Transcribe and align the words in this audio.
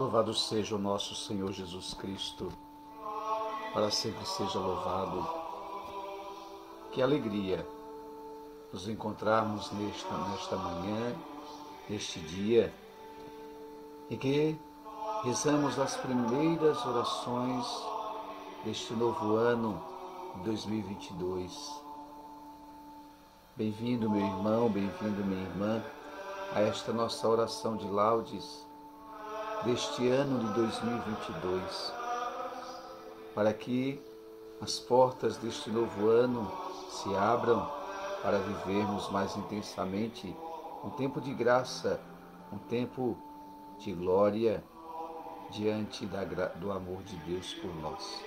Louvado 0.00 0.32
seja 0.32 0.76
o 0.76 0.78
nosso 0.78 1.14
Senhor 1.14 1.52
Jesus 1.52 1.92
Cristo, 1.92 2.50
para 3.74 3.90
sempre 3.90 4.24
seja 4.24 4.58
louvado. 4.58 5.28
Que 6.90 7.02
alegria 7.02 7.66
nos 8.72 8.88
encontrarmos 8.88 9.70
nesta, 9.72 10.16
nesta 10.30 10.56
manhã, 10.56 11.14
neste 11.86 12.18
dia, 12.18 12.72
e 14.08 14.16
que 14.16 14.58
rezamos 15.22 15.78
as 15.78 15.98
primeiras 15.98 16.82
orações 16.86 17.66
deste 18.64 18.94
novo 18.94 19.36
ano 19.36 19.84
2022. 20.46 21.84
Bem-vindo, 23.54 24.08
meu 24.08 24.24
irmão, 24.24 24.66
bem-vindo, 24.70 25.22
minha 25.26 25.42
irmã, 25.42 25.84
a 26.54 26.62
esta 26.62 26.90
nossa 26.90 27.28
oração 27.28 27.76
de 27.76 27.86
laudes 27.86 28.69
deste 29.64 30.08
ano 30.08 30.38
de 30.38 30.54
2022, 30.54 31.94
para 33.34 33.52
que 33.52 34.00
as 34.60 34.78
portas 34.78 35.36
deste 35.36 35.70
novo 35.70 36.08
ano 36.08 36.50
se 36.90 37.14
abram 37.14 37.70
para 38.22 38.38
vivermos 38.38 39.10
mais 39.10 39.36
intensamente 39.36 40.34
um 40.82 40.90
tempo 40.90 41.20
de 41.20 41.34
graça, 41.34 42.00
um 42.50 42.58
tempo 42.58 43.16
de 43.78 43.92
glória 43.92 44.64
diante 45.50 46.06
da, 46.06 46.24
do 46.24 46.72
amor 46.72 47.02
de 47.02 47.16
Deus 47.16 47.52
por 47.54 47.74
nós. 47.76 48.24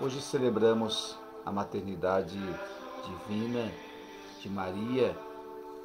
Hoje 0.00 0.20
celebramos 0.20 1.18
a 1.44 1.50
maternidade 1.50 2.38
divina 3.04 3.72
de 4.40 4.48
Maria, 4.50 5.16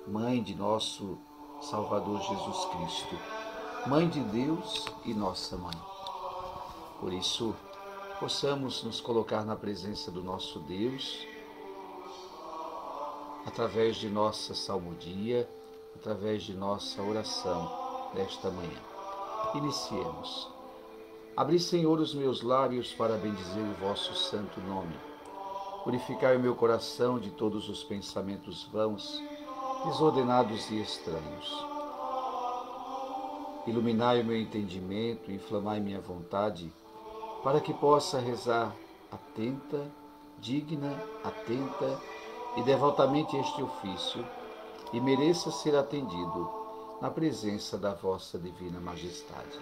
mãe 0.05 0.43
de 0.43 0.53
nosso 0.53 1.17
Salvador 1.61 2.21
Jesus 2.21 2.65
Cristo. 2.65 3.42
Mãe 3.85 4.07
de 4.07 4.21
Deus 4.21 4.85
e 5.03 5.13
nossa 5.13 5.57
mãe. 5.57 5.75
Por 7.01 7.11
isso, 7.11 7.53
possamos 8.17 8.81
nos 8.81 9.01
colocar 9.01 9.43
na 9.43 9.57
presença 9.57 10.09
do 10.09 10.23
nosso 10.23 10.59
Deus, 10.59 11.27
através 13.45 13.97
de 13.97 14.07
nossa 14.07 14.55
salmodia, 14.55 15.49
através 15.97 16.43
de 16.43 16.53
nossa 16.53 17.01
oração 17.01 17.69
nesta 18.13 18.49
manhã. 18.49 18.79
Iniciemos. 19.53 20.49
Abri, 21.35 21.59
Senhor, 21.59 21.99
os 21.99 22.13
meus 22.13 22.41
lábios 22.41 22.93
para 22.93 23.17
bendizer 23.17 23.63
o 23.63 23.85
vosso 23.85 24.15
santo 24.15 24.61
nome. 24.61 24.95
Purificai 25.83 26.37
o 26.37 26.39
meu 26.39 26.55
coração 26.55 27.19
de 27.19 27.31
todos 27.31 27.67
os 27.67 27.83
pensamentos 27.83 28.63
vãos, 28.71 29.21
desordenados 29.83 30.69
e 30.71 30.79
estranhos 30.79 31.72
Iluminai 33.65 34.21
o 34.21 34.25
meu 34.25 34.37
entendimento, 34.37 35.31
inflamai 35.31 35.79
minha 35.79 36.01
vontade, 36.01 36.71
para 37.43 37.61
que 37.61 37.73
possa 37.73 38.19
rezar 38.19 38.75
atenta, 39.11 39.89
digna, 40.39 41.01
atenta 41.23 41.99
e 42.57 42.63
devotamente 42.63 43.37
este 43.37 43.63
ofício, 43.63 44.25
e 44.91 44.99
mereça 44.99 45.49
ser 45.51 45.75
atendido 45.75 46.49
na 47.01 47.09
presença 47.09 47.77
da 47.77 47.93
vossa 47.93 48.37
divina 48.37 48.79
majestade. 48.79 49.59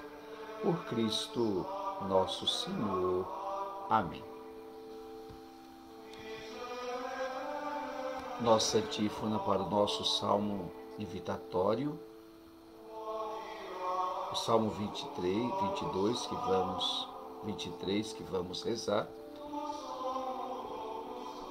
Por 0.61 0.85
Cristo 0.85 1.65
nosso 2.07 2.47
Senhor. 2.47 3.25
Amém. 3.89 4.23
Nossa 8.41 8.79
antífona 8.79 9.37
para 9.37 9.61
o 9.61 9.69
nosso 9.69 10.03
salmo 10.03 10.71
invitatório 10.97 11.99
o 14.31 14.35
Salmo 14.35 14.69
23, 14.69 15.35
22 15.61 16.25
que 16.25 16.35
vamos 16.35 17.09
23 17.43 18.13
que 18.13 18.23
vamos 18.23 18.63
rezar. 18.63 19.07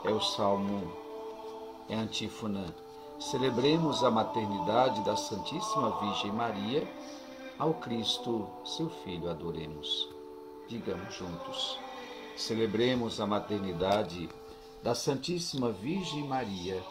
É 0.04 0.10
o 0.10 0.20
Salmo 0.20 0.90
é 1.88 1.94
antífona. 1.94 2.74
Celebremos 3.18 4.02
a 4.02 4.10
maternidade 4.10 5.04
da 5.04 5.14
Santíssima 5.14 6.00
Virgem 6.00 6.32
Maria, 6.32 6.90
ao 7.58 7.74
Cristo, 7.74 8.48
seu 8.64 8.88
filho, 8.88 9.28
adoremos. 9.28 10.08
Digamos 10.66 11.12
juntos. 11.14 11.78
Celebremos 12.34 13.20
a 13.20 13.26
maternidade 13.26 14.26
da 14.82 14.94
Santíssima 14.94 15.70
Virgem 15.70 16.26
Maria, 16.26 16.82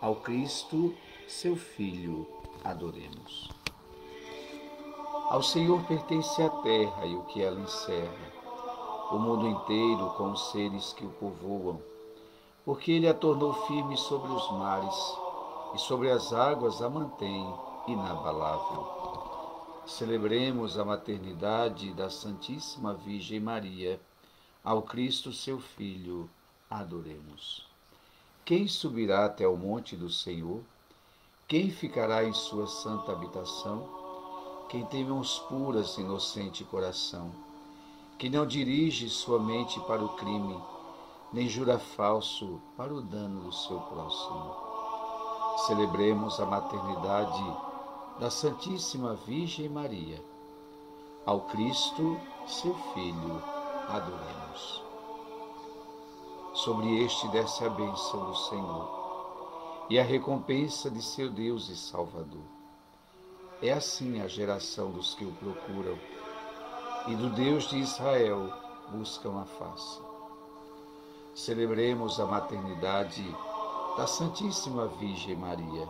ao 0.00 0.14
Cristo, 0.16 0.94
seu 1.26 1.56
filho, 1.56 2.28
adoremos. 2.62 3.50
Ao 5.28 5.42
Senhor 5.42 5.82
pertence 5.82 6.40
a 6.40 6.48
terra 6.48 7.04
e 7.04 7.16
o 7.16 7.24
que 7.24 7.42
ela 7.42 7.58
encerra, 7.58 8.32
o 9.10 9.18
mundo 9.18 9.48
inteiro 9.48 10.10
com 10.10 10.30
os 10.30 10.52
seres 10.52 10.92
que 10.92 11.04
o 11.04 11.10
povoam, 11.10 11.82
porque 12.64 12.92
ele 12.92 13.08
a 13.08 13.14
tornou 13.14 13.52
firme 13.66 13.96
sobre 13.96 14.30
os 14.30 14.52
mares 14.52 15.18
e 15.74 15.78
sobre 15.78 16.12
as 16.12 16.32
águas 16.32 16.80
a 16.80 16.88
mantém 16.88 17.52
inabalável. 17.88 18.86
Celebremos 19.84 20.78
a 20.78 20.84
maternidade 20.84 21.92
da 21.92 22.08
Santíssima 22.08 22.94
Virgem 22.94 23.40
Maria, 23.40 24.00
ao 24.62 24.80
Cristo 24.82 25.32
seu 25.32 25.58
Filho, 25.58 26.30
adoremos. 26.70 27.66
Quem 28.44 28.68
subirá 28.68 29.24
até 29.24 29.46
o 29.46 29.56
monte 29.56 29.96
do 29.96 30.08
Senhor? 30.08 30.62
Quem 31.48 31.68
ficará 31.68 32.22
em 32.22 32.32
sua 32.32 32.68
santa 32.68 33.10
habitação? 33.10 34.05
Quem 34.68 34.84
tem 34.84 35.04
mãos 35.04 35.38
puras 35.38 35.96
e 35.96 36.00
inocente 36.00 36.64
coração, 36.64 37.30
que 38.18 38.28
não 38.28 38.44
dirige 38.44 39.08
sua 39.08 39.38
mente 39.38 39.78
para 39.80 40.04
o 40.04 40.08
crime, 40.16 40.60
nem 41.32 41.48
jura 41.48 41.78
falso 41.78 42.60
para 42.76 42.92
o 42.92 43.00
dano 43.00 43.42
do 43.42 43.52
seu 43.52 43.78
próximo. 43.78 44.54
Celebremos 45.66 46.40
a 46.40 46.46
maternidade 46.46 47.56
da 48.18 48.30
Santíssima 48.30 49.14
Virgem 49.14 49.68
Maria. 49.68 50.22
Ao 51.24 51.40
Cristo, 51.42 52.18
seu 52.46 52.74
Filho, 52.92 53.42
adoremos. 53.88 54.82
Sobre 56.54 57.04
este 57.04 57.28
desce 57.28 57.64
a 57.64 57.70
bênção 57.70 58.26
do 58.26 58.34
Senhor 58.34 59.86
e 59.90 59.98
a 59.98 60.02
recompensa 60.02 60.90
de 60.90 61.02
seu 61.02 61.30
Deus 61.30 61.68
e 61.68 61.76
Salvador 61.76 62.55
é 63.62 63.72
assim 63.72 64.20
a 64.20 64.28
geração 64.28 64.90
dos 64.90 65.14
que 65.14 65.24
o 65.24 65.32
procuram 65.32 65.98
e 67.08 67.14
do 67.14 67.30
Deus 67.30 67.68
de 67.68 67.78
Israel 67.78 68.52
buscam 68.90 69.40
a 69.40 69.44
face. 69.44 70.00
Celebremos 71.34 72.20
a 72.20 72.26
maternidade 72.26 73.24
da 73.96 74.06
Santíssima 74.06 74.88
Virgem 74.88 75.36
Maria. 75.36 75.88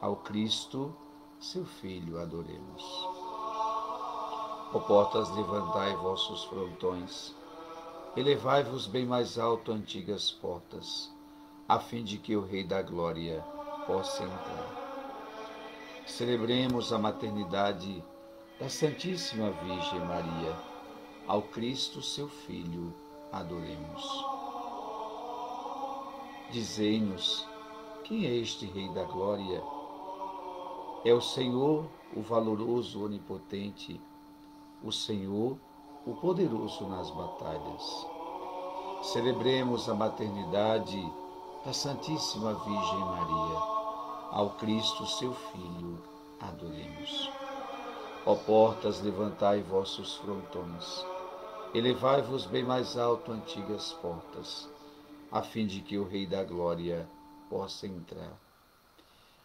Ao 0.00 0.16
Cristo, 0.16 0.94
seu 1.40 1.64
Filho, 1.64 2.20
adoremos. 2.20 3.08
Ó 4.72 4.78
portas, 4.80 5.30
levantai 5.30 5.94
vossos 5.96 6.44
frontões, 6.44 7.34
elevai-vos 8.16 8.86
bem 8.86 9.06
mais 9.06 9.38
alto, 9.38 9.72
antigas 9.72 10.30
portas, 10.30 11.10
a 11.68 11.78
fim 11.78 12.04
de 12.04 12.18
que 12.18 12.36
o 12.36 12.44
Rei 12.44 12.64
da 12.64 12.82
Glória 12.82 13.40
possa 13.86 14.24
entrar. 14.24 14.83
Celebremos 16.06 16.92
a 16.92 16.98
maternidade 16.98 18.04
da 18.60 18.68
Santíssima 18.68 19.50
Virgem 19.50 20.00
Maria. 20.00 20.54
Ao 21.26 21.40
Cristo, 21.40 22.02
seu 22.02 22.28
Filho, 22.28 22.92
adoremos. 23.32 24.24
Dizei-nos, 26.50 27.48
quem 28.04 28.26
é 28.26 28.36
este 28.36 28.66
Rei 28.66 28.86
da 28.90 29.04
Glória? 29.04 29.62
É 31.06 31.14
o 31.14 31.22
Senhor, 31.22 31.86
o 32.14 32.20
valoroso, 32.20 33.02
onipotente, 33.02 33.98
o 34.84 34.92
Senhor, 34.92 35.56
o 36.06 36.14
poderoso 36.14 36.86
nas 36.86 37.10
batalhas. 37.10 38.06
Celebremos 39.02 39.88
a 39.88 39.94
maternidade 39.94 41.02
da 41.64 41.72
Santíssima 41.72 42.52
Virgem 42.52 42.98
Maria 43.00 43.53
ao 44.34 44.50
Cristo, 44.50 45.06
seu 45.06 45.32
Filho, 45.32 46.02
adoremos. 46.40 47.30
Ó 48.26 48.34
portas, 48.34 49.00
levantai 49.00 49.62
vossos 49.62 50.16
frontões, 50.16 51.06
elevai-vos 51.72 52.44
bem 52.44 52.64
mais 52.64 52.98
alto, 52.98 53.30
antigas 53.30 53.92
portas, 53.92 54.68
a 55.30 55.40
fim 55.40 55.68
de 55.68 55.80
que 55.80 55.96
o 55.98 56.08
Rei 56.08 56.26
da 56.26 56.42
Glória 56.42 57.08
possa 57.48 57.86
entrar. 57.86 58.36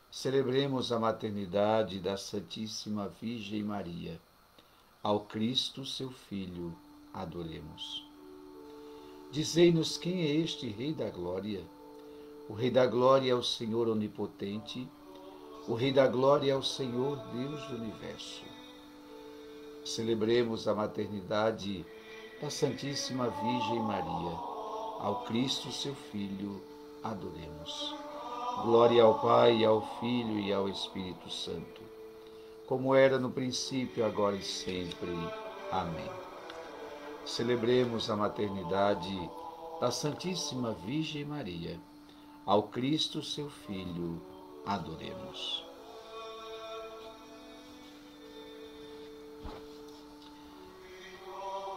Celebremos 0.10 0.92
a 0.92 0.98
maternidade 0.98 2.00
da 2.00 2.18
Santíssima 2.18 3.10
Virgem 3.22 3.62
Maria. 3.62 4.20
Ao 5.04 5.20
Cristo, 5.20 5.86
seu 5.86 6.10
Filho, 6.10 6.76
adoremos. 7.14 8.10
Dizei-nos 9.30 10.00
quem 10.00 10.24
é 10.24 10.32
este 10.38 10.68
Rei 10.68 10.96
da 10.96 11.12
Glória 11.12 11.64
o 12.50 12.54
Rei 12.54 12.72
da 12.72 12.88
Glória 12.88 13.32
é 13.32 13.36
o 13.36 13.44
Senhor 13.44 13.88
onipotente, 13.88 14.90
o 15.68 15.76
Rei 15.76 15.94
da 15.94 16.08
Glória 16.08 16.52
é 16.52 16.56
o 16.56 16.64
Senhor 16.64 17.16
Deus 17.28 17.64
do 17.68 17.76
universo. 17.76 18.44
Celebremos 19.86 20.68
a 20.68 20.74
maternidade 20.74 21.86
da 22.42 22.50
Santíssima 22.50 23.30
Virgem 23.30 23.80
Maria. 23.84 24.32
Ao 25.00 25.24
Cristo, 25.28 25.72
seu 25.72 25.94
Filho, 25.94 26.60
adoremos. 27.04 27.96
Glória 28.64 29.04
ao 29.04 29.20
Pai, 29.20 29.64
ao 29.64 29.82
Filho 30.00 30.40
e 30.40 30.52
ao 30.52 30.68
Espírito 30.68 31.30
Santo, 31.30 31.82
como 32.66 32.96
era 32.96 33.20
no 33.20 33.30
princípio, 33.30 34.04
agora 34.04 34.36
e 34.36 34.42
sempre. 34.42 35.16
Amém. 35.72 36.10
Celebremos 37.24 38.10
a 38.10 38.16
maternidade 38.16 39.30
da 39.80 39.92
Santíssima 39.92 40.74
Virgem 40.74 41.24
Maria. 41.26 41.89
Ao 42.50 42.64
Cristo, 42.64 43.22
seu 43.22 43.48
Filho, 43.48 44.20
adoremos. 44.66 45.64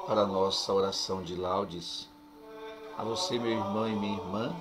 Para 0.07 0.27
nossa 0.27 0.73
oração 0.73 1.23
de 1.23 1.37
laudes, 1.37 2.09
a 2.97 3.05
você, 3.05 3.39
meu 3.39 3.53
irmão 3.53 3.87
e 3.87 3.95
minha 3.95 4.17
irmã, 4.17 4.57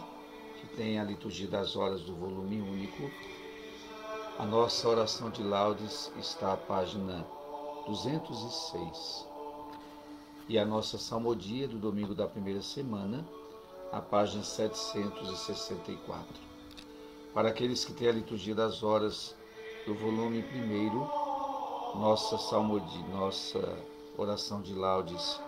que 0.60 0.68
tem 0.76 1.00
a 1.00 1.06
liturgia 1.06 1.48
das 1.48 1.78
horas 1.78 2.02
do 2.02 2.14
volume 2.14 2.60
único, 2.62 3.10
a 4.38 4.46
nossa 4.46 4.90
oração 4.90 5.30
de 5.30 5.42
laudes 5.42 6.12
está 6.18 6.52
à 6.52 6.58
página 6.58 7.26
206. 7.88 9.26
E 10.50 10.60
a 10.60 10.66
nossa 10.66 10.98
salmodia 10.98 11.70
do 11.70 11.78
domingo 11.78 12.14
da 12.14 12.28
primeira 12.28 12.62
semana, 12.62 13.26
a 13.92 14.00
página 14.02 14.44
764. 14.44 16.26
Para 17.34 17.50
aqueles 17.50 17.84
que 17.84 17.94
têm 17.94 18.10
a 18.10 18.14
liturgia 18.14 18.54
das 18.56 18.84
horas 18.84 19.36
do 19.86 19.94
volume 19.96 20.42
primeiro, 20.44 21.00
nossa 21.96 22.38
salmodia, 22.38 23.06
nossa 23.08 23.78
oração 24.18 24.62
de 24.62 24.74
laudes 24.74 25.42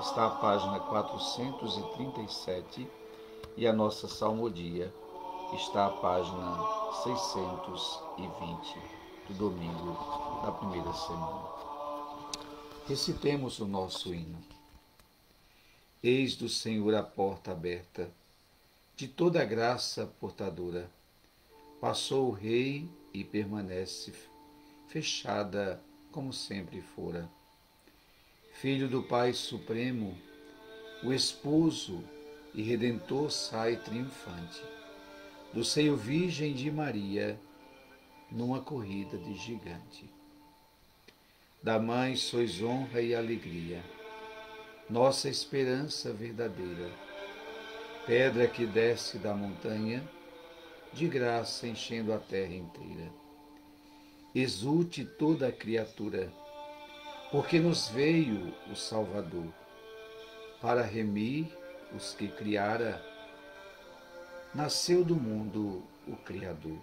está 0.00 0.26
à 0.26 0.30
página 0.30 0.80
437 0.80 2.90
e 3.56 3.66
a 3.66 3.72
nossa 3.72 4.06
salmodia 4.08 4.92
está 5.54 5.86
à 5.86 5.90
página 5.90 6.58
620 7.04 8.78
do 9.28 9.34
domingo 9.34 9.92
da 10.42 10.50
primeira 10.52 10.92
semana. 10.94 11.42
Recitemos 12.88 13.60
o 13.60 13.66
nosso 13.66 14.14
hino. 14.14 14.51
Eis 16.04 16.34
do 16.34 16.48
Senhor 16.48 16.96
a 16.96 17.02
porta 17.04 17.52
aberta, 17.52 18.10
de 18.96 19.06
toda 19.06 19.44
graça 19.44 20.04
portadora. 20.18 20.90
Passou 21.80 22.28
o 22.28 22.32
Rei 22.32 22.88
e 23.14 23.22
permanece 23.22 24.12
fechada 24.88 25.80
como 26.10 26.32
sempre 26.32 26.80
fora. 26.80 27.30
Filho 28.54 28.88
do 28.88 29.04
Pai 29.04 29.32
Supremo, 29.32 30.18
o 31.04 31.12
esposo 31.12 32.02
e 32.52 32.62
redentor 32.62 33.30
sai 33.30 33.76
triunfante, 33.76 34.60
do 35.54 35.64
seio 35.64 35.96
virgem 35.96 36.52
de 36.52 36.68
Maria, 36.68 37.38
numa 38.28 38.60
corrida 38.60 39.16
de 39.16 39.34
gigante. 39.34 40.10
Da 41.62 41.78
mãe 41.78 42.16
sois 42.16 42.60
honra 42.60 43.00
e 43.00 43.14
alegria 43.14 43.80
nossa 44.92 45.26
esperança 45.26 46.12
verdadeira. 46.12 46.90
Pedra 48.04 48.46
que 48.46 48.66
desce 48.66 49.16
da 49.16 49.32
montanha, 49.32 50.06
de 50.92 51.08
graça 51.08 51.66
enchendo 51.66 52.12
a 52.12 52.18
terra 52.18 52.52
inteira. 52.52 53.10
Exulte 54.34 55.02
toda 55.02 55.48
a 55.48 55.52
criatura, 55.52 56.30
porque 57.30 57.58
nos 57.58 57.88
veio 57.88 58.54
o 58.70 58.76
Salvador, 58.76 59.46
para 60.60 60.82
remir 60.82 61.46
os 61.96 62.12
que 62.12 62.28
criara, 62.28 63.02
nasceu 64.54 65.02
do 65.02 65.16
mundo 65.16 65.82
o 66.06 66.16
Criador. 66.16 66.78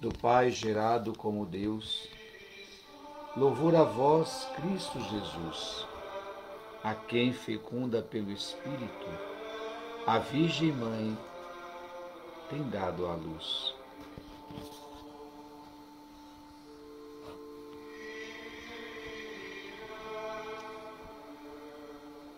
Do 0.00 0.08
Pai 0.08 0.50
gerado 0.50 1.12
como 1.12 1.44
Deus, 1.44 2.08
louvor 3.36 3.76
a 3.76 3.84
vós, 3.84 4.48
Cristo 4.56 4.98
Jesus 5.02 5.89
a 6.82 6.94
quem 6.94 7.32
fecunda 7.32 8.00
pelo 8.00 8.30
Espírito, 8.30 9.06
a 10.06 10.18
Virgem 10.18 10.72
Mãe 10.72 11.18
tem 12.48 12.62
dado 12.70 13.06
à 13.06 13.14
luz. 13.14 13.74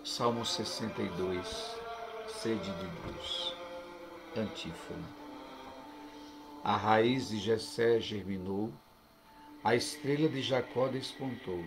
Salmo 0.05 0.45
62, 0.45 1.77
Sede 2.29 2.71
de 2.71 2.87
Deus, 2.87 3.55
Antífona. 4.37 5.09
A 6.65 6.77
raiz 6.77 7.29
de 7.29 7.39
Jessé 7.39 8.01
germinou, 8.01 8.73
a 9.63 9.77
estrela 9.77 10.29
de 10.29 10.43
Jacó 10.43 10.89
despontou 10.89 11.65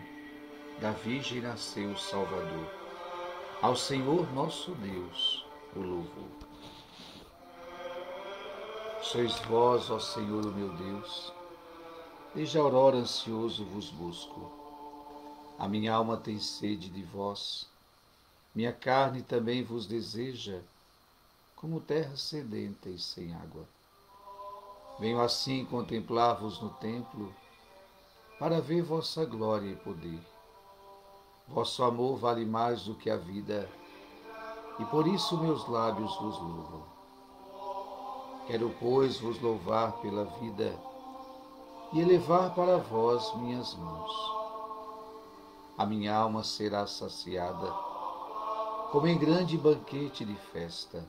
da 0.80 0.92
Virgem 0.92 1.42
nasceu 1.42 1.92
o 1.92 1.98
Salvador. 1.98 2.70
Ao 3.62 3.76
Senhor 3.76 4.32
nosso 4.34 4.72
Deus 4.76 5.46
o 5.76 5.80
louvor. 5.80 6.30
Sois 9.02 9.40
vós, 9.40 9.90
ó 9.90 10.00
Senhor, 10.00 10.46
o 10.46 10.52
meu 10.52 10.70
Deus, 10.70 11.32
desde 12.34 12.58
a 12.58 12.62
aurora 12.62 12.98
ansioso 12.98 13.64
vos 13.66 13.90
busco. 13.90 14.52
A 15.58 15.68
minha 15.68 15.94
alma 15.94 16.18
tem 16.18 16.40
sede 16.40 16.90
de 16.90 17.04
vós, 17.04 17.70
minha 18.54 18.74
carne 18.74 19.22
também 19.22 19.64
vos 19.64 19.86
deseja, 19.86 20.60
como 21.56 21.80
terra 21.80 22.18
sedenta 22.18 22.90
e 22.90 23.00
sem 23.00 23.34
água. 23.34 23.66
Venho 25.00 25.22
assim 25.22 25.66
contemplar-vos 25.66 26.62
no 26.62 26.70
templo, 26.72 27.34
para 28.38 28.60
ver 28.60 28.82
vossa 28.82 29.24
glória 29.24 29.72
e 29.72 29.76
poder 29.78 30.20
Vosso 31.48 31.84
amor 31.84 32.18
vale 32.18 32.46
mais 32.46 32.84
do 32.84 32.96
que 32.96 33.10
a 33.10 33.18
vida, 33.18 33.70
e 34.80 34.86
por 34.86 35.08
isso 35.08 35.38
meus 35.38 35.68
lábios 35.68 36.16
vos 36.18 36.40
louvam. 36.40 36.84
Quero, 38.48 38.74
pois, 38.80 39.20
vos 39.20 39.40
louvar 39.42 39.94
pela 40.02 40.26
vida 40.26 40.78
e 41.94 42.02
elevar 42.02 42.54
para 42.54 42.78
vós 42.78 43.34
minhas 43.36 43.74
mãos. 43.76 44.12
A 45.78 45.86
minha 45.86 46.16
alma 46.16 46.44
será 46.44 46.86
saciada, 46.88 47.72
como 48.92 49.08
em 49.08 49.18
grande 49.18 49.58
banquete 49.58 50.26
de 50.26 50.36
festa. 50.36 51.08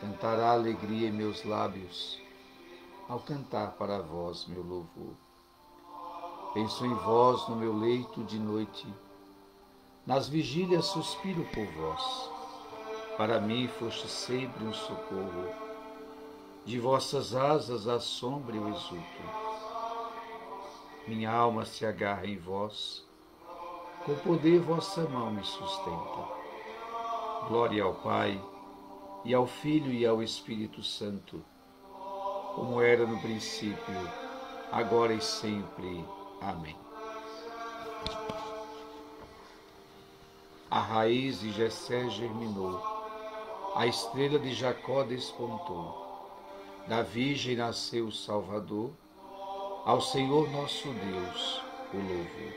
Cantará 0.00 0.52
alegria 0.52 1.08
em 1.08 1.12
meus 1.12 1.44
lábios, 1.44 2.20
ao 3.08 3.18
cantar 3.20 3.72
para 3.72 4.00
vós 4.00 4.46
meu 4.46 4.62
louvor. 4.62 5.14
Penso 6.54 6.86
em 6.86 6.94
vós 6.94 7.48
no 7.48 7.56
meu 7.56 7.76
leito 7.76 8.22
de 8.24 8.38
noite, 8.38 8.86
nas 10.08 10.26
vigílias 10.26 10.86
suspiro 10.86 11.46
por 11.52 11.66
vós. 11.66 12.30
Para 13.18 13.38
mim 13.38 13.68
foste 13.68 14.08
sempre 14.08 14.64
um 14.64 14.72
socorro. 14.72 15.50
De 16.64 16.80
vossas 16.80 17.34
asas 17.34 17.86
a 17.86 18.00
sombra 18.00 18.56
eu 18.56 18.70
exulto. 18.70 19.22
Minha 21.06 21.30
alma 21.30 21.66
se 21.66 21.84
agarra 21.84 22.26
em 22.26 22.38
vós. 22.38 23.06
Com 24.06 24.14
poder 24.14 24.60
vossa 24.60 25.02
mão 25.02 25.30
me 25.30 25.44
sustenta. 25.44 26.38
Glória 27.46 27.84
ao 27.84 27.92
Pai, 27.96 28.42
e 29.26 29.34
ao 29.34 29.46
Filho 29.46 29.92
e 29.92 30.06
ao 30.06 30.22
Espírito 30.22 30.82
Santo, 30.82 31.44
como 32.54 32.80
era 32.80 33.06
no 33.06 33.20
princípio, 33.20 34.10
agora 34.72 35.12
e 35.12 35.20
sempre. 35.20 36.02
Amém. 36.40 36.76
A 40.70 40.80
raiz 40.80 41.40
de 41.40 41.50
Jessé 41.50 42.10
germinou, 42.10 42.78
a 43.74 43.86
estrela 43.86 44.38
de 44.38 44.52
Jacó 44.52 45.02
despontou. 45.02 46.06
Da 46.86 47.00
Virgem 47.00 47.56
nasceu 47.56 48.06
o 48.06 48.12
Salvador, 48.12 48.90
ao 49.86 49.98
Senhor 50.02 50.50
nosso 50.50 50.88
Deus 50.88 51.62
o 51.94 51.96
louvor. 51.96 52.52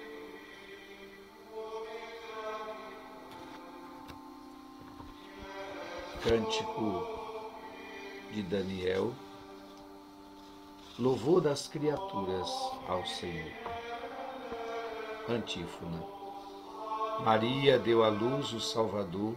Cântico 6.22 7.08
de 8.34 8.44
Daniel, 8.44 9.14
louvor 11.00 11.40
das 11.40 11.66
criaturas 11.66 12.50
ao 12.90 13.06
Senhor. 13.06 13.52
Antífona. 15.30 16.21
Maria 17.24 17.78
deu 17.78 18.04
à 18.04 18.10
luz 18.10 18.52
o 18.52 18.60
Salvador, 18.60 19.36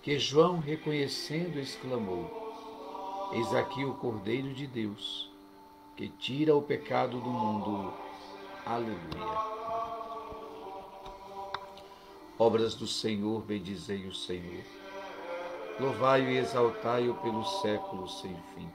que 0.00 0.18
João, 0.18 0.58
reconhecendo, 0.58 1.58
exclamou: 1.58 3.30
Eis 3.32 3.54
aqui 3.54 3.84
o 3.84 3.92
Cordeiro 3.92 4.54
de 4.54 4.66
Deus, 4.66 5.30
que 5.94 6.08
tira 6.08 6.56
o 6.56 6.62
pecado 6.62 7.20
do 7.20 7.28
mundo. 7.28 7.92
Aleluia. 8.64 9.52
Obras 12.38 12.74
do 12.74 12.86
Senhor, 12.86 13.42
bendizei 13.42 14.06
o 14.06 14.14
Senhor. 14.14 14.64
Louvai-o 15.78 16.30
e 16.30 16.38
exaltai-o 16.38 17.14
pelos 17.16 17.60
séculos 17.60 18.18
sem 18.22 18.34
fim. 18.54 18.68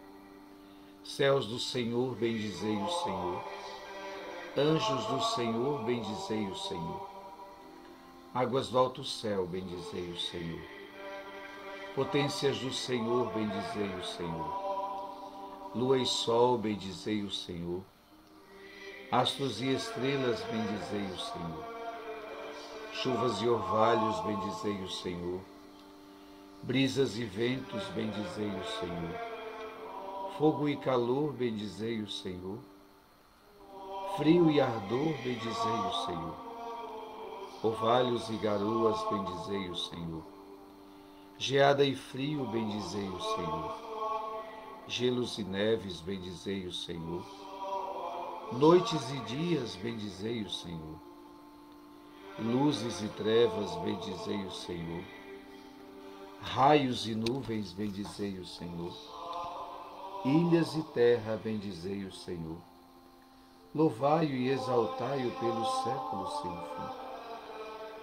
Céus 1.04 1.48
do 1.48 1.58
Senhor, 1.58 2.14
bendizei 2.16 2.78
o 2.78 2.90
Senhor. 2.90 3.44
Anjos 4.56 5.06
do 5.08 5.22
Senhor, 5.36 5.84
bendizei 5.84 6.46
o 6.48 6.56
Senhor. 6.56 7.07
Águas 8.38 8.68
do 8.68 8.78
alto 8.78 9.04
céu, 9.04 9.48
bendizei 9.48 10.12
o 10.12 10.20
Senhor. 10.20 10.62
Potências 11.96 12.60
do 12.60 12.72
Senhor, 12.72 13.34
bendizei 13.34 13.90
o 13.96 14.04
Senhor. 14.06 15.72
Lua 15.74 15.98
e 15.98 16.06
sol, 16.06 16.56
bendizei 16.56 17.24
o 17.24 17.32
Senhor. 17.32 17.82
Astros 19.12 19.60
e 19.60 19.74
estrelas, 19.74 20.40
bendizei 20.52 21.02
o 21.02 21.20
Senhor. 21.20 21.66
Chuvas 22.94 23.42
e 23.42 23.50
orvalhos, 23.50 24.20
bendizei 24.20 24.84
o 24.84 24.90
Senhor. 24.92 25.42
Brisas 26.62 27.18
e 27.18 27.26
ventos, 27.26 27.86
bendizei 27.96 28.52
o 28.52 28.68
Senhor. 28.80 29.20
Fogo 30.38 30.70
e 30.70 30.78
calor, 30.78 31.34
bendizei 31.34 32.02
o 32.02 32.08
Senhor. 32.08 32.60
Frio 34.16 34.52
e 34.52 34.62
ardor, 34.62 35.14
bendizei 35.24 35.80
o 35.90 36.06
Senhor. 36.06 36.47
Orvalhos 37.64 38.30
e 38.30 38.38
garoas, 38.38 39.02
bendizei 39.10 39.70
o 39.70 39.76
Senhor. 39.76 40.24
Geada 41.40 41.84
e 41.84 41.96
frio, 41.96 42.46
bendizei 42.48 43.10
o 43.10 43.20
Senhor. 43.20 43.76
Gelos 44.88 45.38
e 45.40 45.44
neves, 45.44 46.00
bendizei 46.02 46.68
o 46.68 46.74
Senhor. 46.74 47.26
Noites 48.54 49.12
e 49.12 49.20
dias, 49.22 49.76
bendizei 49.76 50.42
o 50.44 50.50
Senhor. 50.50 51.00
Luzes 52.40 53.02
e 53.02 53.08
trevas, 53.10 53.76
bendizei 53.78 54.46
o 54.46 54.52
Senhor. 54.52 55.04
Raios 56.42 57.08
e 57.08 57.16
nuvens, 57.16 57.74
bendizei 57.74 58.38
o 58.38 58.46
Senhor. 58.46 58.94
Ilhas 60.24 60.76
e 60.76 60.84
terra, 60.94 61.40
bendizei 61.44 62.06
o 62.06 62.12
Senhor. 62.12 62.58
Louvai-o 63.74 64.30
e 64.30 64.50
exaltai-o 64.50 65.32
pelos 65.40 65.84
séculos 65.84 66.42
sem 66.42 66.52
fim. 66.52 67.07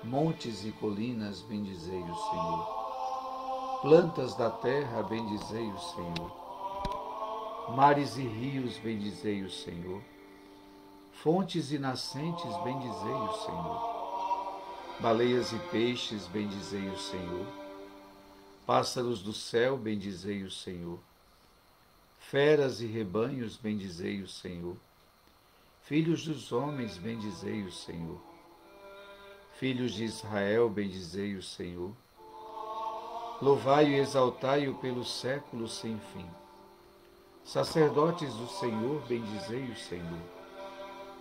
Montes 0.05 0.65
e 0.67 0.73
colinas, 0.73 1.41
bendizei 1.41 2.03
o 2.03 2.15
Senhor. 2.15 3.79
Plantas 3.81 4.35
da 4.35 4.51
terra, 4.51 5.03
bendizei 5.03 5.67
o 5.67 5.79
Senhor. 5.79 7.75
Mares 7.75 8.19
e 8.19 8.23
rios, 8.23 8.77
bendizei 8.77 9.43
o 9.43 9.51
Senhor. 9.51 10.03
Fontes 11.13 11.73
e 11.73 11.79
nascentes, 11.79 12.55
bendizei 12.63 13.15
o 13.15 13.33
Senhor. 13.33 13.95
Baleias 15.01 15.53
e 15.53 15.59
peixes, 15.71 16.27
bendizei 16.27 16.87
o 16.89 16.99
Senhor. 16.99 17.47
Pássaros 18.67 19.23
do 19.23 19.33
céu, 19.33 19.79
bendizei 19.79 20.43
o 20.43 20.51
Senhor. 20.51 20.99
Feras 22.19 22.83
e 22.83 22.87
rebanhos, 22.87 23.57
bendizei 23.57 24.21
o 24.21 24.29
Senhor. 24.29 24.77
Filhos 25.83 26.27
dos 26.27 26.53
homens, 26.53 26.99
bendizei 26.99 27.63
o 27.63 27.73
Senhor. 27.73 28.34
Filhos 29.59 29.93
de 29.93 30.05
Israel, 30.05 30.69
bendizei 30.69 31.35
o 31.35 31.43
Senhor. 31.43 31.93
Louvai 33.41 33.89
e 33.89 33.95
exaltai-o 33.97 34.75
pelos 34.75 35.21
séculos 35.21 35.79
sem 35.79 35.99
fim. 36.13 36.27
Sacerdotes 37.45 38.35
do 38.35 38.49
Senhor, 38.49 39.03
bendizei 39.07 39.65
o 39.65 39.77
Senhor. 39.77 40.23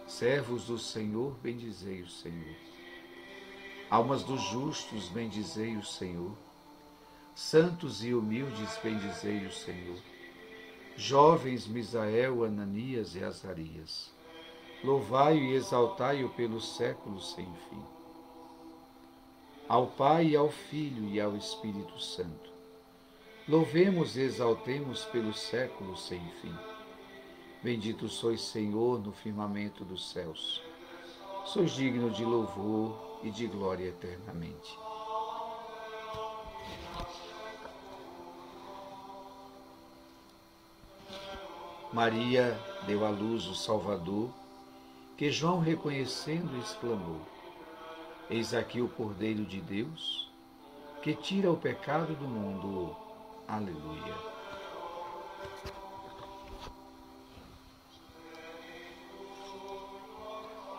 Servos 0.08 0.66
do 0.66 0.78
Senhor, 0.80 1.36
bendizei 1.42 2.02
o 2.02 2.10
Senhor. 2.10 2.56
Almas 3.90 4.24
dos 4.24 4.42
justos, 4.42 5.10
bendizei 5.10 5.76
o 5.76 5.86
Senhor. 5.86 6.32
Santos 7.36 8.04
e 8.04 8.14
humildes, 8.14 8.80
bendizei 8.84 9.46
o 9.46 9.52
Senhor. 9.52 10.00
Jovens 10.96 11.68
Misael, 11.68 12.44
Ananias 12.44 13.16
e 13.16 13.24
Azarias 13.24 14.14
louvai-o 14.84 15.40
e 15.40 15.56
exaltai-o 15.56 16.30
pelos 16.30 16.76
séculos 16.76 17.34
sem 17.34 17.46
fim. 17.70 17.93
Ao 19.68 19.88
Pai 19.88 20.28
e 20.28 20.36
ao 20.36 20.50
Filho 20.50 21.08
e 21.10 21.22
ao 21.22 21.36
Espírito 21.38 22.00
Santo, 22.00 22.52
louvemos 23.48 24.18
e 24.18 24.22
exaltemos 24.22 25.06
pelos 25.06 25.40
séculos 25.40 26.06
sem 26.06 26.20
fim. 26.42 26.54
Bendito 27.64 28.10
sois, 28.10 28.42
Senhor, 28.42 29.00
no 29.00 29.14
firmamento 29.14 29.86
dos 29.86 30.12
céus. 30.12 30.62
Sois 31.46 31.72
digno 31.72 32.12
de 32.12 32.26
louvor 32.26 33.20
e 33.24 33.32
de 33.32 33.48
glória 33.48 33.88
eternamente. 33.88 34.78
Maria 41.94 42.60
deu 42.86 43.06
à 43.06 43.10
luz 43.10 43.46
o 43.46 43.56
Salvador 43.56 44.30
que 45.16 45.32
João, 45.32 45.60
reconhecendo, 45.60 46.58
exclamou: 46.60 47.22
Eis 48.34 48.52
aqui 48.52 48.82
o 48.82 48.90
Cordeiro 48.90 49.46
de 49.46 49.62
Deus, 49.62 50.28
que 51.04 51.14
tira 51.14 51.52
o 51.52 51.56
pecado 51.56 52.16
do 52.16 52.28
mundo. 52.28 52.96
Aleluia. 53.48 54.16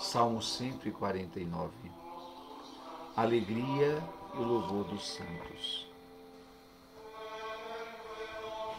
Salmo 0.01 0.43
149 0.43 1.71
Alegria 3.17 4.03
e 4.35 4.39
louvor 4.39 4.87
dos 4.87 5.07
santos. 5.07 5.87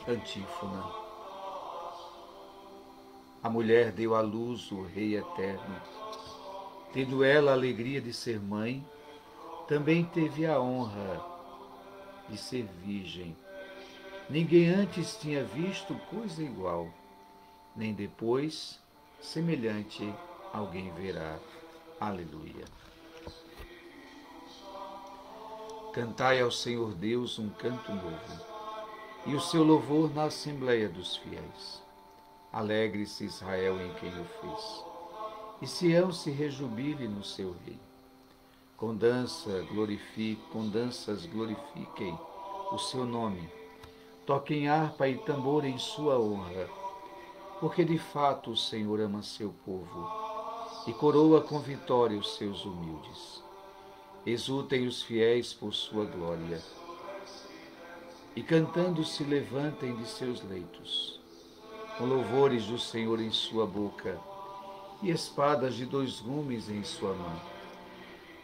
Antífona 0.05 1.05
a 3.45 3.49
mulher 3.49 3.91
deu 3.91 4.15
à 4.15 4.21
luz 4.21 4.71
o 4.71 4.81
Rei 4.81 5.15
eterno. 5.15 5.79
Tendo 6.95 7.25
ela 7.25 7.51
a 7.51 7.53
alegria 7.53 7.99
de 7.99 8.13
ser 8.13 8.39
mãe, 8.39 8.81
também 9.67 10.05
teve 10.05 10.45
a 10.45 10.61
honra 10.61 11.21
de 12.29 12.37
ser 12.37 12.63
virgem. 12.85 13.35
Ninguém 14.29 14.69
antes 14.69 15.17
tinha 15.17 15.43
visto 15.43 15.93
coisa 16.09 16.41
igual, 16.41 16.87
nem 17.75 17.93
depois 17.93 18.79
semelhante 19.19 20.09
alguém 20.53 20.89
verá. 20.93 21.37
Aleluia. 21.99 22.63
Cantai 25.91 26.39
ao 26.39 26.49
Senhor 26.49 26.93
Deus 26.93 27.37
um 27.37 27.49
canto 27.49 27.91
novo, 27.91 28.45
e 29.25 29.35
o 29.35 29.41
seu 29.41 29.63
louvor 29.65 30.15
na 30.15 30.23
Assembleia 30.23 30.87
dos 30.87 31.17
Fiéis. 31.17 31.83
Alegre-se 32.53 33.25
Israel 33.25 33.81
em 33.81 33.93
quem 33.95 34.17
o 34.17 34.23
fez. 34.23 34.94
E 35.61 35.67
Sião 35.67 36.11
se 36.11 36.31
rejubile 36.31 37.07
no 37.07 37.23
seu 37.23 37.55
rei. 37.65 37.79
Com 38.75 38.95
dança 38.95 39.65
glorifique, 39.71 40.41
com 40.51 40.67
danças 40.67 41.25
glorifiquem 41.25 42.17
o 42.71 42.77
seu 42.77 43.05
nome. 43.05 43.49
Toquem 44.25 44.67
harpa 44.67 45.07
e 45.07 45.17
tambor 45.19 45.63
em 45.63 45.77
sua 45.77 46.19
honra, 46.19 46.67
porque 47.59 47.85
de 47.85 47.97
fato 47.97 48.51
o 48.51 48.57
Senhor 48.57 48.99
ama 48.99 49.23
seu 49.23 49.53
povo 49.63 50.09
e 50.87 50.93
coroa 50.93 51.41
com 51.41 51.59
vitória 51.59 52.17
os 52.17 52.35
seus 52.35 52.65
humildes. 52.65 53.41
Exultem 54.25 54.87
os 54.87 55.03
fiéis 55.03 55.53
por 55.53 55.73
sua 55.73 56.05
glória, 56.05 56.61
e 58.35 58.43
cantando 58.43 59.03
se 59.03 59.23
levantem 59.23 59.95
de 59.95 60.05
seus 60.07 60.43
leitos 60.43 61.19
com 61.97 62.05
louvores 62.05 62.65
do 62.65 62.77
Senhor 62.77 63.21
em 63.21 63.31
sua 63.31 63.65
boca 63.65 64.19
e 65.05 65.11
espadas 65.11 65.75
de 65.75 65.85
dois 65.85 66.19
gumes 66.19 66.67
em 66.67 66.83
sua 66.83 67.13
mão, 67.13 67.39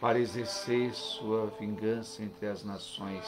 para 0.00 0.20
exercer 0.20 0.94
sua 0.94 1.46
vingança 1.58 2.22
entre 2.22 2.46
as 2.46 2.62
nações 2.62 3.26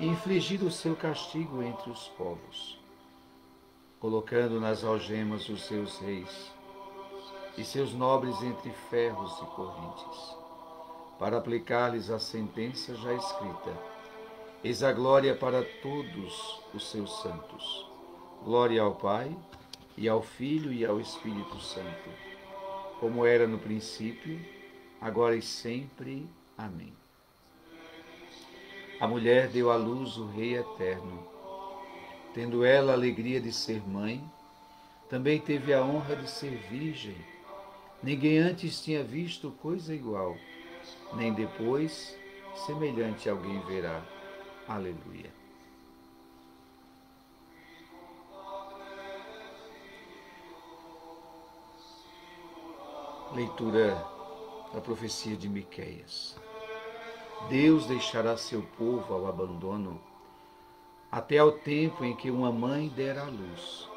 e 0.00 0.06
infligir 0.06 0.60
o 0.62 0.70
seu 0.70 0.96
castigo 0.96 1.62
entre 1.62 1.90
os 1.90 2.08
povos, 2.08 2.76
colocando 4.00 4.60
nas 4.60 4.82
algemas 4.82 5.48
os 5.48 5.64
seus 5.64 5.98
reis 6.00 6.50
e 7.56 7.64
seus 7.64 7.94
nobres 7.94 8.42
entre 8.42 8.72
ferros 8.90 9.32
e 9.40 9.46
correntes, 9.54 10.36
para 11.20 11.38
aplicar-lhes 11.38 12.10
a 12.10 12.18
sentença 12.18 12.96
já 12.96 13.14
escrita. 13.14 13.72
Eis 14.64 14.82
a 14.82 14.92
glória 14.92 15.36
para 15.36 15.62
todos 15.80 16.60
os 16.74 16.90
seus 16.90 17.22
santos 17.22 17.94
Glória 18.44 18.82
ao 18.82 18.94
Pai, 18.96 19.34
e 19.96 20.08
ao 20.08 20.22
Filho 20.22 20.72
e 20.72 20.84
ao 20.84 21.00
Espírito 21.00 21.58
Santo, 21.60 22.10
como 22.98 23.24
era 23.24 23.46
no 23.46 23.58
princípio, 23.58 24.40
agora 25.00 25.36
e 25.36 25.42
sempre. 25.42 26.26
Amém. 26.56 26.92
A 29.00 29.06
mulher 29.06 29.48
deu 29.48 29.70
à 29.70 29.76
luz 29.76 30.16
o 30.16 30.26
Rei 30.26 30.56
eterno. 30.56 31.26
Tendo 32.32 32.64
ela 32.64 32.92
a 32.92 32.94
alegria 32.94 33.40
de 33.40 33.52
ser 33.52 33.86
mãe, 33.86 34.24
também 35.08 35.40
teve 35.40 35.72
a 35.72 35.84
honra 35.84 36.16
de 36.16 36.28
ser 36.28 36.56
virgem. 36.70 37.16
Ninguém 38.02 38.38
antes 38.38 38.82
tinha 38.82 39.02
visto 39.04 39.50
coisa 39.62 39.94
igual, 39.94 40.36
nem 41.14 41.32
depois 41.32 42.16
semelhante 42.66 43.28
alguém 43.28 43.60
verá. 43.60 44.02
Aleluia. 44.66 45.43
Leitura 53.34 53.96
da 54.72 54.80
profecia 54.80 55.36
de 55.36 55.48
Miqueias. 55.48 56.36
Deus 57.48 57.84
deixará 57.84 58.36
seu 58.36 58.62
povo 58.78 59.12
ao 59.12 59.26
abandono 59.26 60.00
até 61.10 61.38
ao 61.38 61.50
tempo 61.50 62.04
em 62.04 62.14
que 62.14 62.30
uma 62.30 62.52
mãe 62.52 62.88
der 62.90 63.18
à 63.18 63.24
luz, 63.24 63.88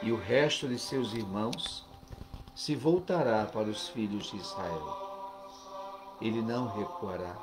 e 0.00 0.10
o 0.10 0.16
resto 0.16 0.66
de 0.66 0.78
seus 0.78 1.12
irmãos 1.12 1.86
se 2.54 2.74
voltará 2.74 3.44
para 3.44 3.68
os 3.68 3.90
filhos 3.90 4.30
de 4.30 4.38
Israel. 4.38 4.96
Ele 6.18 6.40
não 6.40 6.68
recuará. 6.68 7.36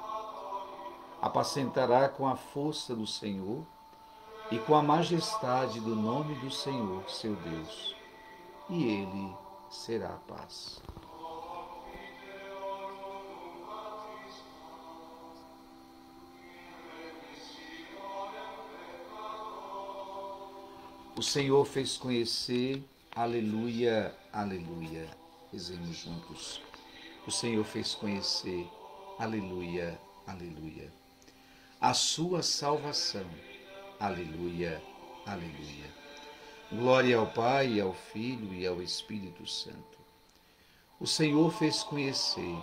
Apacentará 1.21 2.09
com 2.09 2.27
a 2.27 2.35
força 2.35 2.95
do 2.95 3.05
Senhor 3.05 3.63
e 4.49 4.57
com 4.57 4.73
a 4.73 4.81
majestade 4.81 5.79
do 5.79 5.95
nome 5.95 6.33
do 6.39 6.49
Senhor, 6.49 7.07
seu 7.07 7.35
Deus, 7.35 7.95
e 8.67 8.83
ele 8.83 9.37
será 9.69 10.15
a 10.15 10.33
paz. 10.33 10.81
O 21.19 21.21
Senhor 21.21 21.65
fez 21.65 21.97
conhecer, 21.97 22.81
aleluia, 23.13 24.15
aleluia. 24.31 25.05
Rezemos 25.51 25.97
juntos. 25.97 26.61
O 27.27 27.29
Senhor 27.29 27.65
fez 27.65 27.93
conhecer, 27.93 28.65
aleluia, 29.19 29.99
aleluia. 30.25 30.89
A 31.81 31.93
sua 31.93 32.41
salvação, 32.41 33.29
aleluia, 33.99 34.81
aleluia. 35.25 35.93
Glória 36.71 37.17
ao 37.17 37.27
Pai, 37.27 37.81
ao 37.81 37.93
Filho 37.93 38.53
e 38.53 38.65
ao 38.65 38.81
Espírito 38.81 39.45
Santo. 39.45 39.99
O 41.01 41.05
Senhor 41.05 41.51
fez 41.51 41.83
conhecer, 41.83 42.55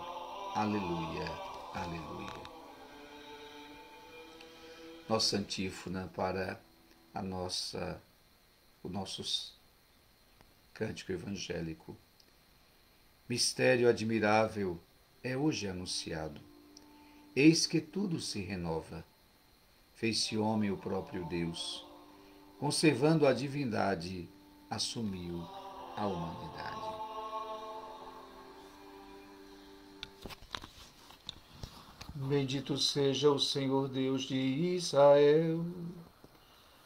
aleluia, 0.54 1.28
aleluia. 1.74 2.42
Nossa 5.06 5.36
antífona 5.36 6.10
para 6.16 6.58
a 7.12 7.20
nossa 7.20 8.00
o 8.86 8.88
nosso 8.88 9.52
cântico 10.72 11.10
evangélico. 11.10 11.96
Mistério 13.28 13.88
admirável 13.88 14.80
é 15.22 15.36
hoje 15.36 15.68
anunciado. 15.68 16.40
Eis 17.34 17.66
que 17.66 17.80
tudo 17.80 18.20
se 18.20 18.40
renova. 18.40 19.04
Fez-se 19.94 20.38
homem 20.38 20.70
o 20.70 20.76
próprio 20.76 21.24
Deus, 21.26 21.84
conservando 22.60 23.26
a 23.26 23.32
divindade, 23.32 24.28
assumiu 24.70 25.42
a 25.96 26.06
humanidade. 26.06 26.96
Bendito 32.14 32.78
seja 32.78 33.30
o 33.30 33.38
Senhor 33.38 33.88
Deus 33.88 34.22
de 34.22 34.36
Israel 34.36 35.64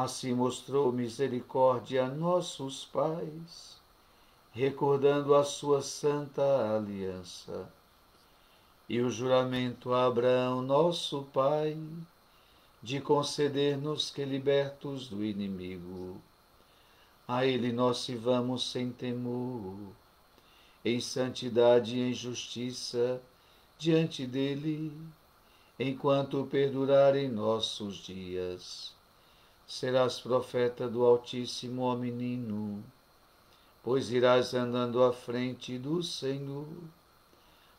Assim 0.00 0.32
mostrou 0.32 0.92
misericórdia 0.92 2.04
a 2.04 2.08
nossos 2.08 2.84
pais, 2.84 3.76
recordando 4.52 5.34
a 5.34 5.42
sua 5.42 5.82
santa 5.82 6.76
aliança. 6.76 7.68
E 8.88 9.00
o 9.00 9.10
juramento 9.10 9.92
a 9.92 10.06
Abraão, 10.06 10.62
nosso 10.62 11.24
pai, 11.32 11.76
de 12.80 13.00
conceder-nos 13.00 14.08
que, 14.08 14.24
libertos 14.24 15.08
do 15.08 15.24
inimigo, 15.24 16.22
a 17.26 17.44
ele 17.44 17.72
nós 17.72 18.08
vamos 18.08 18.70
sem 18.70 18.92
temor, 18.92 19.74
em 20.84 21.00
santidade 21.00 21.96
e 21.96 22.02
em 22.02 22.14
justiça 22.14 23.20
diante 23.76 24.24
dele, 24.28 24.96
enquanto 25.76 26.46
perdurarem 26.46 27.28
nossos 27.28 27.96
dias 27.96 28.96
serás 29.68 30.18
profeta 30.18 30.88
do 30.88 31.04
Altíssimo, 31.04 31.82
ó 31.82 31.94
menino, 31.94 32.82
pois 33.82 34.10
irás 34.10 34.54
andando 34.54 35.04
à 35.04 35.12
frente 35.12 35.78
do 35.78 36.02
Senhor 36.02 36.66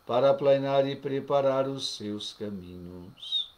para 0.06 0.32
planear 0.36 0.88
e 0.88 0.95
preparar 0.95 1.67
os 1.67 1.95
seus 1.95 2.32
caminhos, 2.32 3.52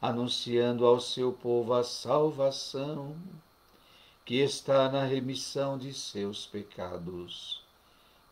anunciando 0.00 0.84
ao 0.84 1.00
seu 1.00 1.32
povo 1.32 1.72
a 1.72 1.84
salvação 1.84 3.16
que 4.24 4.36
está 4.36 4.90
na 4.90 5.04
remissão 5.04 5.78
de 5.78 5.94
seus 5.94 6.44
pecados, 6.44 7.62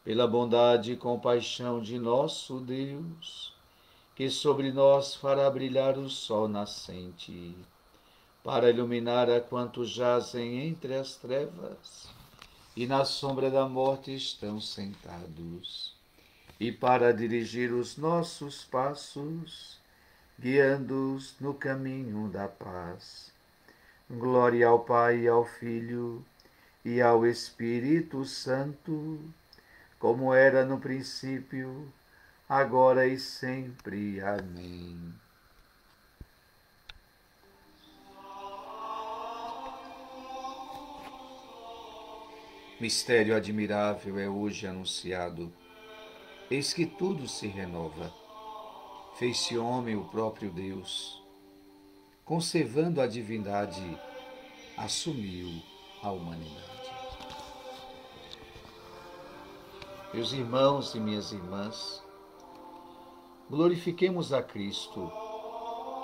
pela 0.03 0.27
bondade 0.27 0.93
e 0.93 0.97
compaixão 0.97 1.81
de 1.81 2.01
nosso 2.01 2.59
Deus, 2.59 3.55
que 4.17 4.29
sobre 4.29 4.73
nós 4.73 5.15
fará 5.15 5.49
brilhar 5.49 5.97
o 5.99 6.11
sol 6.11 6.49
nascente 6.49 7.55
para 8.43 8.71
iluminar 8.71 9.31
a 9.31 9.41
quantos 9.41 9.91
jazem 9.91 10.69
entre 10.69 10.95
as 10.95 11.17
trevas 11.17 12.21
e 12.77 12.87
na 12.87 13.05
sombra 13.05 13.51
da 13.51 13.69
morte 13.69 14.15
estão 14.15 14.61
sentados, 14.61 15.95
e 16.59 16.71
para 16.71 17.13
dirigir 17.13 17.73
os 17.73 17.97
nossos 17.97 18.65
passos, 18.65 19.79
guiando-os 20.39 21.35
no 21.41 21.53
caminho 21.53 22.29
da 22.29 22.49
paz. 22.49 23.33
Glória 24.09 24.67
ao 24.67 24.81
Pai, 24.81 25.27
ao 25.27 25.45
Filho 25.45 26.25
e 26.85 27.01
ao 27.01 27.27
Espírito 27.27 28.25
Santo, 28.25 29.21
como 29.99 30.33
era 30.33 30.65
no 30.65 30.79
princípio, 30.79 31.93
agora 32.49 33.07
e 33.07 33.19
sempre. 33.19 34.21
Amém. 34.21 35.20
Mistério 42.81 43.37
admirável 43.37 44.19
é 44.19 44.27
hoje 44.27 44.67
anunciado. 44.67 45.53
Eis 46.51 46.73
que 46.73 46.87
tudo 46.87 47.29
se 47.29 47.47
renova. 47.47 48.11
Fez-se 49.19 49.59
homem 49.59 49.97
o 49.97 50.05
próprio 50.05 50.51
Deus. 50.51 51.23
Conservando 52.25 53.03
a 53.03 53.07
divindade, 53.07 53.85
assumiu 54.79 55.63
a 56.03 56.11
humanidade. 56.11 56.91
Meus 60.15 60.33
irmãos 60.33 60.95
e 60.95 61.01
minhas 61.01 61.33
irmãs, 61.33 62.03
glorifiquemos 63.51 64.33
a 64.33 64.43
Cristo, 64.43 65.13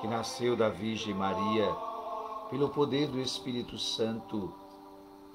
que 0.03 0.07
nasceu 0.07 0.55
da 0.55 0.69
Virgem 0.69 1.15
Maria, 1.15 1.75
pelo 2.51 2.69
poder 2.69 3.09
do 3.09 3.19
Espírito 3.19 3.79
Santo 3.79 4.66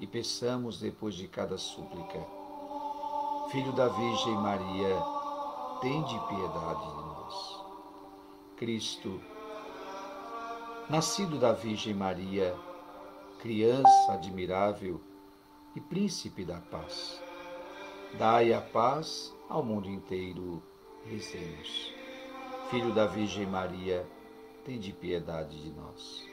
e 0.02 0.06
peçamos 0.06 0.80
depois 0.80 1.14
de 1.14 1.28
cada 1.28 1.56
súplica: 1.56 2.18
Filho 3.52 3.72
da 3.72 3.86
Virgem 3.86 4.34
Maria, 4.34 5.00
tende 5.80 6.18
piedade 6.26 6.80
de 6.80 7.04
nós. 7.06 7.64
Cristo, 8.56 9.22
nascido 10.90 11.38
da 11.38 11.52
Virgem 11.52 11.94
Maria, 11.94 12.52
criança 13.38 14.12
admirável 14.12 15.00
e 15.76 15.80
príncipe 15.80 16.44
da 16.44 16.58
paz, 16.58 17.22
dai 18.18 18.52
a 18.52 18.60
paz 18.60 19.32
ao 19.48 19.62
mundo 19.62 19.88
inteiro, 19.88 20.60
rezemos. 21.06 21.94
Filho 22.70 22.92
da 22.92 23.06
Virgem 23.06 23.46
Maria, 23.46 24.04
tende 24.64 24.92
piedade 24.92 25.62
de 25.62 25.70
nós. 25.70 26.26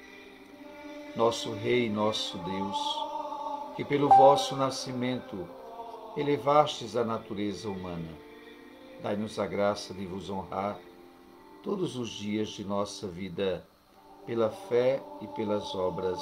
Nosso 1.16 1.54
Rei, 1.54 1.90
nosso 1.90 2.38
Deus, 2.40 3.09
que 3.80 3.86
pelo 3.86 4.10
vosso 4.10 4.58
nascimento 4.58 5.48
elevastes 6.18 6.98
a 6.98 7.06
natureza 7.06 7.70
humana. 7.70 8.12
Dai-nos 9.02 9.40
a 9.40 9.48
graça 9.48 9.94
de 9.94 10.06
vos 10.06 10.30
honrar 10.30 10.78
todos 11.64 11.96
os 11.96 12.10
dias 12.10 12.50
de 12.50 12.66
nossa 12.66 13.08
vida, 13.08 13.66
pela 14.26 14.50
fé 14.50 15.02
e 15.22 15.28
pelas 15.28 15.74
obras. 15.74 16.20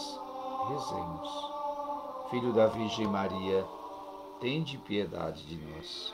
Rezemos. 0.69 2.29
Filho 2.29 2.53
da 2.53 2.67
Virgem 2.67 3.07
Maria, 3.07 3.65
tende 4.39 4.77
piedade 4.77 5.43
de 5.47 5.55
nós. 5.55 6.13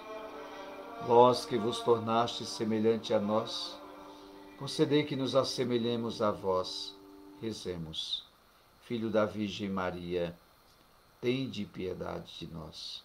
Vós 1.06 1.45
que 1.45 1.58
vos 1.58 1.82
tornastes 1.82 2.47
semelhante 2.47 3.13
a 3.13 3.19
nós, 3.19 3.77
concedei 4.58 5.03
que 5.03 5.17
nos 5.17 5.36
assemelhemos 5.36 6.21
a 6.21 6.32
vós. 6.32 6.95
Rezemos. 7.41 8.23
Filho 8.84 9.10
da 9.10 9.25
Virgem 9.25 9.67
Maria, 9.67 10.38
tende 11.23 11.65
piedade 11.65 12.38
de 12.38 12.53
nós. 12.53 13.01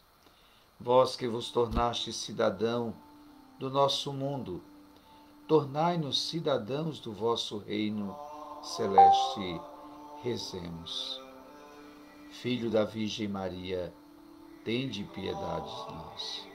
Vós 0.80 1.14
que 1.14 1.28
vos 1.28 1.52
tornastes 1.52 2.16
cidadão 2.16 2.92
do 3.60 3.70
nosso 3.70 4.12
mundo, 4.12 4.60
tornai-nos 5.46 6.28
cidadãos 6.28 6.98
do 6.98 7.12
vosso 7.12 7.58
reino 7.58 8.18
celeste. 8.60 9.60
Rezemos. 10.20 11.22
Filho 12.32 12.68
da 12.68 12.84
Virgem 12.84 13.28
Maria, 13.28 13.94
tende 14.64 15.04
piedade 15.04 15.70
de 15.86 15.94
nós. 15.94 16.48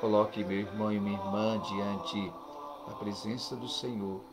Coloque 0.00 0.42
meu 0.42 0.60
irmão 0.60 0.90
e 0.90 0.98
minha 0.98 1.18
irmã 1.18 1.60
diante 1.60 2.32
da 2.86 2.94
presença 2.94 3.54
do 3.54 3.68
Senhor, 3.68 4.24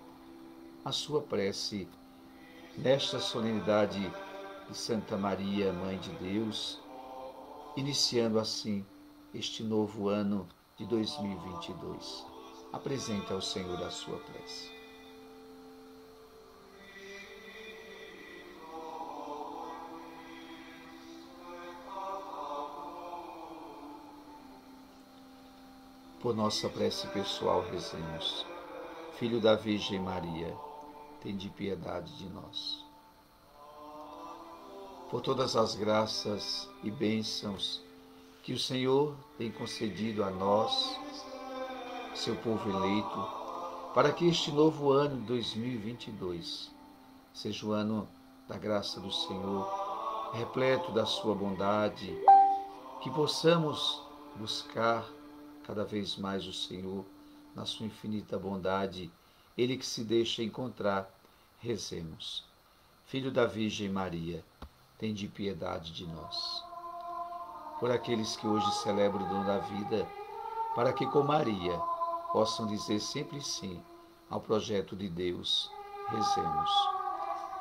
a 0.86 0.92
sua 0.94 1.22
prece 1.22 1.86
nesta 2.78 3.20
solenidade 3.20 4.10
de 4.70 4.78
Santa 4.78 5.18
Maria, 5.18 5.72
Mãe 5.72 5.98
de 5.98 6.10
Deus 6.12 6.80
iniciando 7.78 8.40
assim 8.40 8.84
este 9.32 9.64
novo 9.64 10.10
ano 10.10 10.48
de 10.76 10.86
2022. 10.88 12.26
Apresente 12.74 13.32
ao 13.32 13.40
Senhor 13.40 13.82
a 13.84 13.92
sua 13.92 14.18
prece. 14.18 14.76
Por 26.20 26.36
nossa 26.36 26.68
prece 26.68 27.08
pessoal, 27.10 27.62
rezemos. 27.70 28.44
Filho 29.20 29.40
da 29.40 29.56
Virgem 29.56 30.00
Maria, 30.00 30.58
de 31.24 31.50
piedade 31.50 32.18
de 32.18 32.30
nós 32.30 32.87
por 35.10 35.22
todas 35.22 35.56
as 35.56 35.74
graças 35.74 36.70
e 36.84 36.92
bênçãos 36.92 37.82
que 38.44 38.52
o 38.52 38.60
Senhor 38.60 39.16
tem 39.38 39.50
concedido 39.50 40.24
a 40.24 40.30
nós, 40.30 41.00
seu 42.14 42.36
povo 42.36 42.70
eleito, 42.70 43.28
para 43.94 44.12
que 44.12 44.28
este 44.28 44.52
novo 44.52 44.92
ano 44.92 45.20
de 45.22 45.28
2022 45.28 46.70
seja 47.34 47.66
o 47.66 47.72
ano 47.72 48.08
da 48.48 48.58
graça 48.58 49.00
do 49.00 49.12
Senhor, 49.12 50.32
repleto 50.34 50.92
da 50.92 51.06
sua 51.06 51.34
bondade, 51.34 52.18
que 53.02 53.10
possamos 53.12 54.02
buscar 54.36 55.08
cada 55.64 55.86
vez 55.86 56.18
mais 56.18 56.46
o 56.46 56.54
Senhor 56.54 57.06
na 57.56 57.66
sua 57.66 57.86
infinita 57.86 58.38
bondade, 58.38 59.10
ele 59.58 59.78
que 59.78 59.86
se 59.86 60.04
deixa 60.04 60.44
encontrar, 60.44 61.10
rezemos. 61.60 62.46
Filho 63.06 63.32
da 63.32 63.46
Virgem 63.46 63.90
Maria, 63.90 64.44
de 65.00 65.28
piedade 65.28 65.94
de 65.94 66.08
nós. 66.08 66.64
Por 67.80 67.92
aqueles 67.92 68.36
que 68.36 68.48
hoje 68.48 68.70
celebram 68.82 69.26
o 69.26 69.30
dom 69.30 69.46
da 69.46 69.60
vida, 69.60 70.10
para 70.74 70.92
que 70.92 71.06
com 71.06 71.22
Maria 71.22 71.80
possam 72.34 72.66
dizer 72.66 73.00
sempre 73.00 73.40
sim 73.40 73.82
ao 74.30 74.42
projeto 74.42 74.96
de 74.96 75.08
Deus, 75.08 75.72
rezemos. 76.08 76.72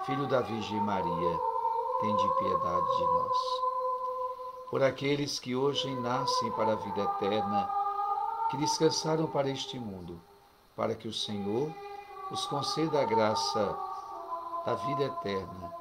Filho 0.06 0.26
da 0.26 0.40
Virgem 0.40 0.80
Maria, 0.80 1.40
de 2.00 2.38
piedade 2.38 2.96
de 2.96 3.04
nós. 3.04 3.38
Por 4.70 4.82
aqueles 4.82 5.38
que 5.38 5.54
hoje 5.54 5.94
nascem 5.96 6.50
para 6.52 6.72
a 6.72 6.76
vida 6.76 7.02
eterna, 7.02 7.70
que 8.50 8.56
descansaram 8.56 9.26
para 9.26 9.50
este 9.50 9.78
mundo, 9.78 10.20
para 10.74 10.94
que 10.94 11.08
o 11.08 11.12
Senhor 11.12 11.72
os 12.30 12.46
conceda 12.46 13.02
a 13.02 13.04
graça 13.04 13.78
da 14.64 14.74
vida 14.74 15.04
eterna, 15.04 15.72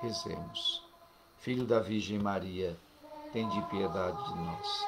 rezemos. 0.00 0.87
Filho 1.40 1.64
da 1.64 1.78
Virgem 1.78 2.18
Maria, 2.18 2.76
tem 3.32 3.48
de 3.48 3.62
piedade 3.66 4.24
de 4.24 4.40
nós. 4.40 4.86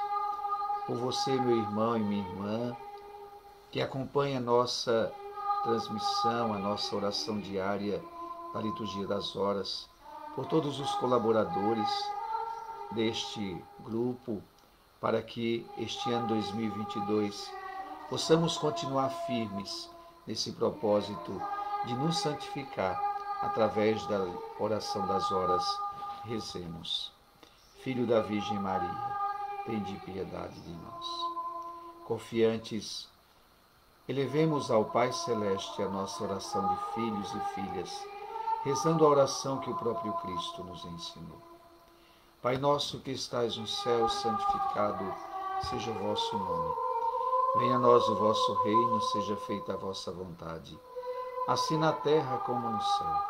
Por 0.84 0.96
você, 0.96 1.30
meu 1.30 1.56
irmão 1.56 1.96
e 1.96 2.00
minha 2.00 2.28
irmã, 2.28 2.76
que 3.70 3.80
acompanha 3.80 4.38
a 4.38 4.42
nossa 4.42 5.12
transmissão, 5.62 6.52
a 6.52 6.58
nossa 6.58 6.96
oração 6.96 7.38
diária 7.38 8.02
da 8.52 8.60
Liturgia 8.60 9.06
das 9.06 9.36
Horas, 9.36 9.88
por 10.34 10.46
todos 10.46 10.80
os 10.80 10.92
colaboradores 10.96 11.88
deste 12.90 13.62
grupo, 13.84 14.42
para 15.00 15.22
que 15.22 15.64
este 15.78 16.12
ano 16.12 16.26
2022 16.26 17.48
possamos 18.08 18.58
continuar 18.58 19.08
firmes 19.24 19.88
nesse 20.26 20.50
propósito 20.50 21.40
de 21.86 21.94
nos 21.94 22.18
santificar 22.18 23.00
através 23.40 24.04
da 24.08 24.18
oração 24.58 25.06
das 25.06 25.30
horas 25.30 25.64
Rezemos. 26.24 27.12
Filho 27.83 28.06
da 28.06 28.20
Virgem 28.20 28.59
Maria, 28.59 29.16
tende 29.64 29.94
piedade 30.00 30.61
de 30.61 30.72
nós. 30.72 31.06
Confiantes, 32.06 33.09
elevemos 34.06 34.70
ao 34.70 34.85
Pai 34.85 35.11
Celeste 35.12 35.83
a 35.83 35.88
nossa 35.88 36.22
oração 36.22 36.68
de 36.68 36.94
filhos 36.94 37.35
e 37.35 37.40
filhas, 37.54 38.06
rezando 38.64 39.06
a 39.06 39.09
oração 39.09 39.61
que 39.61 39.70
o 39.70 39.76
próprio 39.76 40.12
Cristo 40.14 40.62
nos 40.62 40.85
ensinou. 40.85 41.40
Pai 42.42 42.59
nosso 42.59 43.00
que 43.00 43.12
estais 43.12 43.56
no 43.56 43.66
céu, 43.66 44.09
santificado 44.09 45.14
seja 45.70 45.90
o 45.90 45.94
vosso 45.94 46.38
nome. 46.38 46.74
Venha 47.59 47.76
a 47.76 47.78
nós 47.78 48.06
o 48.09 48.16
vosso 48.16 48.62
reino, 48.62 49.00
seja 49.02 49.37
feita 49.38 49.72
a 49.72 49.76
vossa 49.76 50.12
vontade, 50.12 50.78
assim 51.48 51.78
na 51.78 51.92
terra 51.92 52.38
como 52.38 52.68
no 52.68 52.83
céu. 52.83 53.29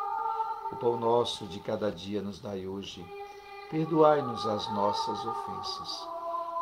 O 0.71 0.75
pão 0.77 0.97
nosso 0.97 1.45
de 1.47 1.59
cada 1.59 1.91
dia 1.91 2.21
nos 2.21 2.39
dai 2.39 2.65
hoje. 2.65 3.05
Perdoai-nos 3.69 4.47
as 4.47 4.71
nossas 4.71 5.25
ofensas, 5.25 6.07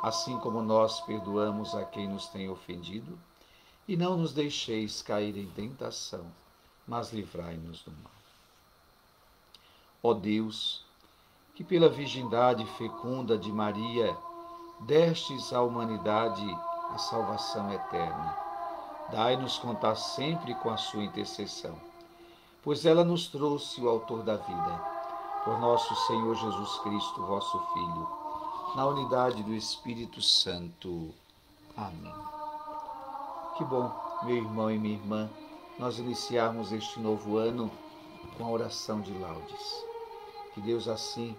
assim 0.01 0.39
como 0.39 0.63
nós 0.63 0.99
perdoamos 1.01 1.75
a 1.75 1.85
quem 1.85 2.07
nos 2.07 2.27
tem 2.27 2.49
ofendido. 2.49 3.17
E 3.87 3.95
não 3.95 4.17
nos 4.17 4.33
deixeis 4.33 5.03
cair 5.03 5.37
em 5.37 5.47
tentação, 5.51 6.25
mas 6.87 7.13
livrai-nos 7.13 7.83
do 7.83 7.91
mal. 7.91 8.11
Ó 10.01 10.13
Deus, 10.13 10.83
que 11.53 11.63
pela 11.63 11.89
virgindade 11.89 12.65
fecunda 12.77 13.37
de 13.37 13.51
Maria 13.51 14.17
destes 14.81 15.53
à 15.53 15.61
humanidade 15.61 16.45
a 16.89 16.97
salvação 16.97 17.71
eterna, 17.71 18.37
dai-nos 19.11 19.59
contar 19.59 19.95
sempre 19.95 20.55
com 20.55 20.69
a 20.69 20.77
sua 20.77 21.03
intercessão 21.03 21.88
pois 22.63 22.85
ela 22.85 23.03
nos 23.03 23.27
trouxe 23.27 23.81
o 23.81 23.87
Autor 23.87 24.23
da 24.23 24.35
vida, 24.35 24.99
por 25.45 25.59
nosso 25.59 25.95
Senhor 26.07 26.35
Jesus 26.35 26.79
Cristo, 26.79 27.25
vosso 27.25 27.59
Filho, 27.73 28.07
na 28.75 28.85
unidade 28.85 29.41
do 29.43 29.53
Espírito 29.53 30.21
Santo. 30.21 31.13
Amém. 31.77 32.13
Que 33.57 33.63
bom, 33.63 33.91
meu 34.23 34.35
irmão 34.35 34.69
e 34.69 34.77
minha 34.77 34.95
irmã, 34.95 35.29
nós 35.77 35.97
iniciarmos 35.99 36.73
este 36.73 36.99
novo 36.99 37.37
ano 37.37 37.71
com 38.37 38.45
a 38.45 38.49
oração 38.49 38.99
de 38.99 39.17
laudes. 39.17 39.85
Que 40.53 40.61
Deus 40.61 40.87
assim 40.89 41.35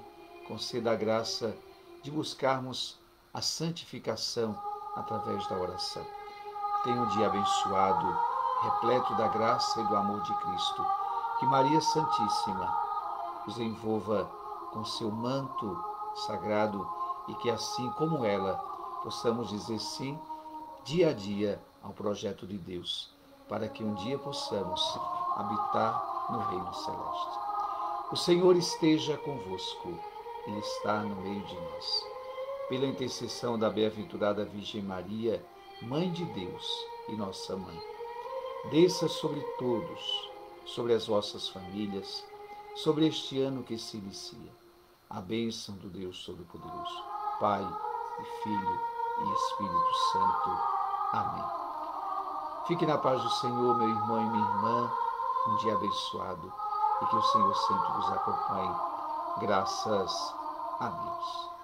conceda 0.48 0.92
a 0.92 0.96
graça 0.96 1.54
de 2.02 2.10
buscarmos 2.10 2.98
a 3.32 3.42
santificação 3.42 4.58
através 4.96 5.46
da 5.48 5.56
oração. 5.56 6.04
Tenha 6.82 7.00
um 7.00 7.08
dia 7.08 7.26
abençoado, 7.26 8.18
repleto 8.62 9.14
da 9.16 9.28
graça 9.28 9.80
e 9.80 9.86
do 9.86 9.96
amor 9.96 10.22
de 10.22 10.34
Cristo 10.38 10.99
que 11.40 11.46
Maria 11.46 11.80
Santíssima 11.80 12.70
os 13.46 13.58
envolva 13.58 14.30
com 14.72 14.84
seu 14.84 15.10
manto 15.10 15.82
sagrado 16.26 16.86
e 17.28 17.34
que 17.36 17.50
assim 17.50 17.88
como 17.92 18.26
ela 18.26 18.56
possamos 19.02 19.48
dizer 19.48 19.78
sim 19.78 20.18
dia 20.84 21.08
a 21.08 21.12
dia 21.14 21.58
ao 21.82 21.94
projeto 21.94 22.46
de 22.46 22.58
Deus, 22.58 23.10
para 23.48 23.68
que 23.68 23.82
um 23.82 23.94
dia 23.94 24.18
possamos 24.18 25.00
habitar 25.36 26.28
no 26.30 26.40
reino 26.40 26.74
celeste. 26.74 27.38
O 28.12 28.16
Senhor 28.16 28.54
esteja 28.54 29.16
convosco, 29.16 29.98
Ele 30.46 30.58
está 30.58 31.00
no 31.00 31.16
meio 31.22 31.42
de 31.46 31.54
nós. 31.54 32.06
Pela 32.68 32.86
intercessão 32.86 33.58
da 33.58 33.70
bem-aventurada 33.70 34.44
Virgem 34.44 34.82
Maria, 34.82 35.42
Mãe 35.80 36.12
de 36.12 36.24
Deus 36.26 36.86
e 37.08 37.16
nossa 37.16 37.56
Mãe, 37.56 37.82
desça 38.70 39.08
sobre 39.08 39.40
todos 39.58 40.29
sobre 40.64 40.94
as 40.94 41.06
vossas 41.06 41.48
famílias, 41.48 42.24
sobre 42.76 43.06
este 43.06 43.40
ano 43.40 43.62
que 43.62 43.78
se 43.78 43.96
inicia. 43.96 44.52
A 45.08 45.20
bênção 45.20 45.74
do 45.76 45.88
Deus 45.88 46.24
Todo-Poderoso, 46.24 47.04
Pai, 47.40 47.66
e 48.20 48.42
Filho 48.42 48.80
e 49.20 49.32
Espírito 49.32 49.94
Santo. 50.12 50.50
Amém. 51.12 51.44
Fique 52.66 52.86
na 52.86 52.98
paz 52.98 53.22
do 53.22 53.30
Senhor, 53.30 53.76
meu 53.78 53.88
irmão 53.88 54.20
e 54.20 54.30
minha 54.30 54.48
irmã. 54.48 54.92
Um 55.48 55.56
dia 55.56 55.74
abençoado 55.74 56.52
e 57.02 57.06
que 57.06 57.16
o 57.16 57.22
Senhor 57.22 57.54
sempre 57.54 57.92
vos 57.92 58.12
acompanhe. 58.12 58.76
Graças 59.40 60.34
a 60.78 60.88
Deus. 60.88 61.59